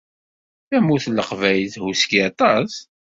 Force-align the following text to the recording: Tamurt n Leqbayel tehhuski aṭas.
Tamurt 0.69 1.05
n 1.09 1.15
Leqbayel 1.17 1.69
tehhuski 1.73 2.19
aṭas. 2.29 2.71